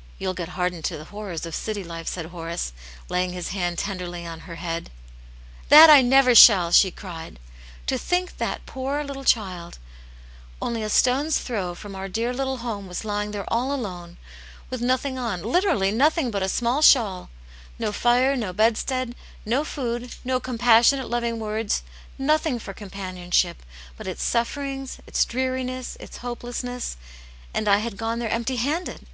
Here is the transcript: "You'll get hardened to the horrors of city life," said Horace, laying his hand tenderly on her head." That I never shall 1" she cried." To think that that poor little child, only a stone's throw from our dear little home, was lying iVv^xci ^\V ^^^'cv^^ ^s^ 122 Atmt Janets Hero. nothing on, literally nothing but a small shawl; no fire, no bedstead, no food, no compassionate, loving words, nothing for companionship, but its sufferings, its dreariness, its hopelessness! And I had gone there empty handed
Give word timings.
"You'll 0.18 0.34
get 0.34 0.48
hardened 0.58 0.84
to 0.86 0.98
the 0.98 1.04
horrors 1.04 1.46
of 1.46 1.54
city 1.54 1.84
life," 1.84 2.08
said 2.08 2.26
Horace, 2.26 2.72
laying 3.08 3.32
his 3.32 3.50
hand 3.50 3.78
tenderly 3.78 4.26
on 4.26 4.40
her 4.40 4.56
head." 4.56 4.90
That 5.68 5.88
I 5.88 6.02
never 6.02 6.34
shall 6.34 6.64
1" 6.64 6.72
she 6.72 6.90
cried." 6.90 7.38
To 7.86 7.96
think 7.96 8.38
that 8.38 8.38
that 8.38 8.66
poor 8.66 9.04
little 9.04 9.22
child, 9.22 9.78
only 10.60 10.82
a 10.82 10.88
stone's 10.88 11.38
throw 11.38 11.76
from 11.76 11.94
our 11.94 12.08
dear 12.08 12.34
little 12.34 12.56
home, 12.56 12.88
was 12.88 13.04
lying 13.04 13.30
iVv^xci 13.30 13.44
^\V 13.44 13.44
^^^'cv^^ 13.44 13.44
^s^ 13.44 13.50
122 13.54 13.76
Atmt 13.78 13.86
Janets 13.86 14.80
Hero. 14.80 14.88
nothing 14.88 15.16
on, 15.18 15.42
literally 15.44 15.90
nothing 15.92 16.30
but 16.32 16.42
a 16.42 16.48
small 16.48 16.82
shawl; 16.82 17.30
no 17.78 17.92
fire, 17.92 18.34
no 18.34 18.52
bedstead, 18.52 19.14
no 19.46 19.62
food, 19.62 20.12
no 20.24 20.40
compassionate, 20.40 21.08
loving 21.08 21.38
words, 21.38 21.84
nothing 22.18 22.58
for 22.58 22.74
companionship, 22.74 23.62
but 23.96 24.08
its 24.08 24.24
sufferings, 24.24 24.98
its 25.06 25.24
dreariness, 25.24 25.96
its 26.00 26.16
hopelessness! 26.16 26.96
And 27.54 27.68
I 27.68 27.76
had 27.78 27.96
gone 27.96 28.18
there 28.18 28.28
empty 28.28 28.56
handed 28.56 29.06